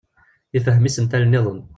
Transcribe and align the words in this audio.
Ifehhem 0.57 0.87
isental-nniḍen. 0.89 1.59